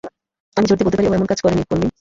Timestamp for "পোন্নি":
1.69-1.87